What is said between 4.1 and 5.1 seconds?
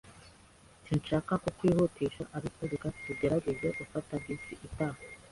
bus itaha.